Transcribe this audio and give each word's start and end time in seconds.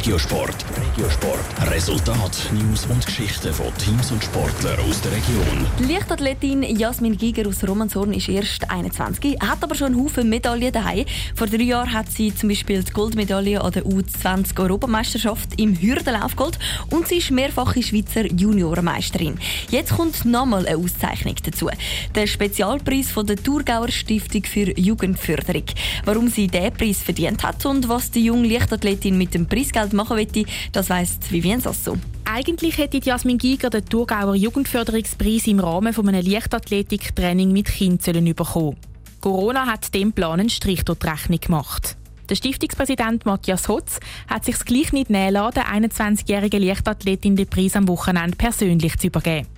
Regiosport. 0.00 0.64
Regiosport. 0.96 1.70
Resultat, 1.70 2.50
News 2.54 2.86
und 2.86 3.04
Geschichten 3.04 3.52
von 3.52 3.66
Teams 3.76 4.10
und 4.10 4.24
Sportlern 4.24 4.80
aus 4.88 4.98
der 5.02 5.12
Region. 5.12 5.66
Die 5.78 5.92
Leichtathletin 5.92 6.62
Jasmin 6.62 7.18
Giger 7.18 7.46
aus 7.46 7.62
Romanshorn 7.68 8.14
ist 8.14 8.30
erst 8.30 8.70
21, 8.70 9.36
hat 9.42 9.62
aber 9.62 9.74
schon 9.74 9.88
einen 9.88 10.02
Haufen 10.02 10.30
Medaillen 10.30 10.72
daheim. 10.72 11.04
Vor 11.34 11.48
drei 11.48 11.64
Jahren 11.64 11.92
hat 11.92 12.10
sie 12.10 12.34
zum 12.34 12.48
Beispiel 12.48 12.82
die 12.82 12.92
Goldmedaille 12.92 13.60
an 13.60 13.72
der 13.72 13.84
U20-Europameisterschaft 13.84 15.60
im 15.60 15.78
Hürdenlauf 15.78 16.34
geholt 16.34 16.58
und 16.88 17.06
sie 17.06 17.16
ist 17.18 17.30
mehrfache 17.30 17.82
Schweizer 17.82 18.24
Juniorenmeisterin. 18.24 19.38
Jetzt 19.68 19.94
kommt 19.94 20.24
nochmal 20.24 20.66
eine 20.66 20.78
Auszeichnung 20.78 21.36
dazu. 21.44 21.68
Der 22.14 22.26
Spezialpreis 22.26 23.10
von 23.10 23.26
der 23.26 23.36
Thurgauer 23.36 23.90
Stiftung 23.90 24.44
für 24.44 24.78
Jugendförderung. 24.80 25.64
Warum 26.06 26.28
sie 26.28 26.46
diesen 26.46 26.72
Preis 26.72 27.02
verdient 27.02 27.44
hat 27.44 27.66
und 27.66 27.86
was 27.90 28.10
die 28.10 28.24
junge 28.24 28.48
Leichtathletin 28.48 29.18
mit 29.18 29.34
dem 29.34 29.46
Preisgeld 29.46 29.89
machen 29.92 30.16
möchte, 30.16 30.44
das 30.72 30.90
weiss 30.90 31.18
Vivienne 31.28 31.60
Sasso. 31.60 31.96
Eigentlich 32.24 32.78
hätte 32.78 32.98
Jasmin 32.98 33.38
Giger 33.38 33.70
den 33.70 33.84
Thurgauer 33.84 34.34
Jugendförderungspreis 34.34 35.46
im 35.46 35.60
Rahmen 35.60 35.92
von 35.92 36.08
einem 36.08 36.24
Leichtathletiktraining 36.24 37.52
mit 37.52 37.66
Kindern 37.66 38.24
bekommen. 38.34 38.76
Corona 39.20 39.66
hat 39.66 39.92
dem 39.94 40.12
Plan 40.12 40.40
einen 40.40 40.50
Strich 40.50 40.84
durch 40.84 40.98
die 40.98 41.06
Rechnung 41.08 41.40
gemacht. 41.40 41.96
Der 42.30 42.36
Stiftungspräsident 42.36 43.26
Matthias 43.26 43.68
Hotz 43.68 43.98
hat 44.28 44.44
sich 44.44 44.56
gleich 44.60 44.92
nicht 44.92 45.10
näher 45.10 45.32
lassen, 45.32 45.54
der 45.54 45.66
21-jährigen 45.66 46.62
Leichtathletin 46.62 47.34
den 47.34 47.48
Preis 47.48 47.74
am 47.74 47.88
Wochenende 47.88 48.36
persönlich 48.36 48.96
zu 48.98 49.08
übergeben. 49.08 49.48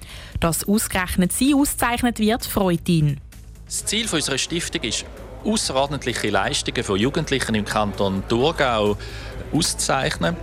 Dass 0.40 0.66
ausgerechnet 0.66 1.32
sie 1.32 1.54
ausgezeichnet 1.54 2.18
wird, 2.18 2.46
freut 2.46 2.88
ihn. 2.88 3.20
Das 3.66 3.84
Ziel 3.84 4.08
unserer 4.10 4.38
Stiftung 4.38 4.82
ist, 4.82 5.04
außerordentliche 5.44 6.30
Leistungen 6.30 6.84
von 6.84 6.98
Jugendlichen 6.98 7.54
im 7.54 7.64
Kanton 7.64 8.22
Thurgau 8.28 8.96
auszuzeichnen. 9.52 10.36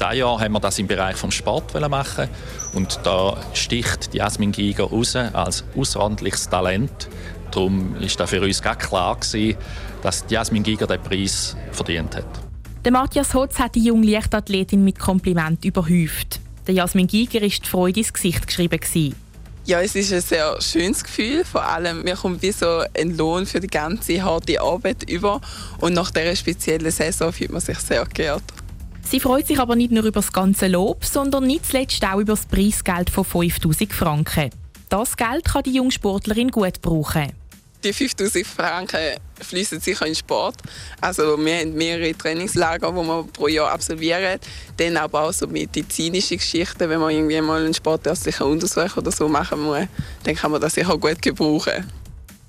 Dieses 0.00 0.16
Jahr 0.16 0.40
haben 0.40 0.52
wir 0.52 0.60
das 0.60 0.78
im 0.78 0.86
Bereich 0.86 1.20
des 1.20 1.34
Sport 1.34 1.78
machen 1.88 2.28
und 2.72 2.98
da 3.04 3.36
sticht 3.52 4.12
Jasmin 4.14 4.52
Giger 4.52 4.84
raus 4.84 5.14
als 5.16 5.64
außerordentliches 5.76 6.48
Talent. 6.48 7.08
Darum 7.52 7.94
ist 7.96 8.18
da 8.18 8.26
für 8.26 8.42
uns 8.42 8.60
ganz 8.60 8.80
klar 8.80 9.16
gewesen, 9.16 9.56
dass 10.02 10.24
Jasmin 10.28 10.64
Giger 10.64 10.86
den 10.86 11.00
Preis 11.00 11.56
verdient 11.70 12.16
hat. 12.16 12.26
Der 12.84 12.92
Matthias 12.92 13.32
Hotz 13.32 13.58
hat 13.58 13.76
die 13.76 13.84
junge 13.84 14.06
Leichtathletin 14.06 14.82
mit 14.84 14.98
Kompliment 14.98 15.64
überhäuft. 15.64 16.40
Der 16.66 16.74
Jasmin 16.74 17.06
Giger 17.06 17.42
ist 17.42 17.64
die 17.64 17.68
Freude 17.68 18.00
ins 18.00 18.12
Gesicht 18.12 18.46
geschrieben. 18.46 18.80
Gewesen. 18.80 19.23
Ja, 19.66 19.80
es 19.80 19.94
ist 19.94 20.12
ein 20.12 20.20
sehr 20.20 20.60
schönes 20.60 21.02
Gefühl. 21.02 21.42
Vor 21.42 21.64
allem, 21.64 22.02
mir 22.02 22.16
kommt 22.16 22.42
wie 22.42 22.52
so 22.52 22.82
ein 22.94 23.16
Lohn 23.16 23.46
für 23.46 23.60
die 23.60 23.66
ganze 23.66 24.22
harte 24.22 24.60
Arbeit 24.60 25.08
über. 25.08 25.40
Und 25.80 25.94
nach 25.94 26.10
dieser 26.10 26.36
speziellen 26.36 26.90
Saison 26.90 27.32
fühlt 27.32 27.50
man 27.50 27.62
sich 27.62 27.78
sehr 27.78 28.04
geehrt. 28.04 28.42
Sie 29.02 29.20
freut 29.20 29.46
sich 29.46 29.58
aber 29.58 29.74
nicht 29.74 29.90
nur 29.90 30.04
über 30.04 30.20
das 30.20 30.34
ganze 30.34 30.66
Lob, 30.66 31.04
sondern 31.06 31.46
nicht 31.46 31.64
zuletzt 31.64 32.04
auch 32.04 32.18
über 32.18 32.34
das 32.34 32.44
Preisgeld 32.44 33.08
von 33.08 33.24
5000 33.24 33.90
Franken. 33.90 34.50
Das 34.90 35.16
Geld 35.16 35.46
kann 35.46 35.62
die 35.62 35.72
junge 35.72 35.92
Sportlerin 35.92 36.50
gut 36.50 36.82
brauchen. 36.82 37.32
Die 37.84 37.92
5000 37.92 38.46
Franken 38.46 39.18
fließen 39.38 39.78
sicher 39.78 40.06
in 40.06 40.14
Sport. 40.14 40.56
Also 41.02 41.36
wir 41.36 41.58
haben 41.58 41.74
mehrere 41.74 42.16
Trainingslager, 42.16 42.90
die 42.90 42.96
wir 42.96 43.24
pro 43.30 43.46
Jahr 43.46 43.70
absolvieren. 43.72 44.40
Dann 44.78 44.96
aber 44.96 45.24
auch 45.24 45.32
so 45.32 45.46
medizinische 45.46 46.38
Geschichten, 46.38 46.88
wenn 46.88 46.98
man 46.98 47.10
irgendwie 47.10 47.38
mal 47.42 47.62
einen 47.62 47.74
sportärztlichen 47.74 48.46
Untersuch 48.46 48.96
oder 48.96 49.12
so 49.12 49.28
machen 49.28 49.60
muss, 49.60 49.86
dann 50.22 50.34
kann 50.34 50.50
man 50.50 50.62
das 50.62 50.72
sicher 50.72 50.96
gut 50.96 51.20
gebrauchen. 51.20 51.86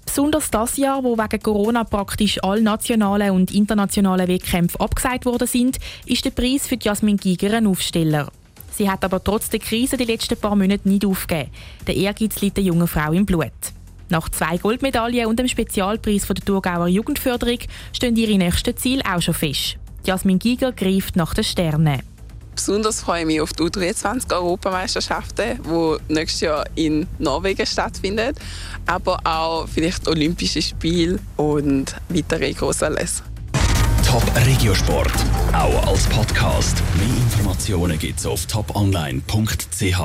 Besonders 0.06 0.50
das 0.50 0.78
Jahr, 0.78 1.04
wo 1.04 1.18
wegen 1.18 1.44
Corona 1.44 1.84
praktisch 1.84 2.42
alle 2.42 2.62
nationalen 2.62 3.32
und 3.32 3.54
internationalen 3.54 4.30
Wettkämpfe 4.30 4.80
abgesagt 4.80 5.26
worden 5.26 5.50
sind, 5.50 5.80
ist 6.06 6.24
der 6.24 6.32
Preis 6.32 6.66
für 6.66 6.78
Jasmin 6.80 7.18
Giger 7.18 7.52
ein 7.58 7.68
Aufsteller. 7.68 8.32
Sie 8.72 8.90
hat 8.90 9.04
aber 9.04 9.22
trotz 9.22 9.50
der 9.50 9.60
Krise 9.60 9.98
die 9.98 10.06
letzten 10.06 10.38
paar 10.38 10.56
Monate 10.56 10.88
nicht 10.88 11.06
aufgegeben. 11.06 11.52
Der 11.88 11.96
Ehrgeiz 11.98 12.40
liegt 12.40 12.56
der 12.56 12.64
jungen 12.64 12.88
Frau 12.88 13.12
im 13.12 13.26
Blut. 13.26 13.75
Nach 14.10 14.30
zwei 14.30 14.58
Goldmedaillen 14.58 15.26
und 15.26 15.40
dem 15.40 15.48
Spezialpreis 15.48 16.26
von 16.26 16.36
der 16.36 16.46
Thurgauer 16.46 16.88
Jugendförderung 16.88 17.60
stehen 17.92 18.16
ihre 18.16 18.38
nächsten 18.38 18.78
Ziele 18.78 19.04
auch 19.06 19.22
schon 19.22 19.34
fest. 19.34 19.78
Jasmin 20.06 20.40
Giger 20.40 20.72
greift 20.72 21.16
nach 21.16 21.34
den 21.34 21.44
Sternen. 21.44 22.02
Besonders 22.56 23.02
freue 23.02 23.22
ich 23.22 23.28
mich 23.28 23.42
auf 23.42 23.52
die 23.52 23.64
U23-Europameisterschaften, 23.64 25.60
die 25.62 26.14
nächstes 26.14 26.42
Jahr 26.42 26.66
in 26.76 27.06
Norwegen 27.20 27.66
stattfinden, 27.66 28.34
aber 28.86 29.20
auch 29.26 29.68
vielleicht 29.68 30.08
Olympische 30.08 30.62
Spiele 30.62 31.20
und 31.36 31.96
weitere 32.08 32.54
große 32.54 32.88
Anlässe. 32.88 33.24
Top 34.08 34.24
Regiosport, 34.46 35.12
auch 35.52 35.88
als 35.88 36.08
Podcast. 36.08 36.82
Mehr 36.96 37.08
Informationen 37.08 38.00
gibt's 38.00 38.26
auf 38.26 38.46
toponline.ch. 38.46 40.00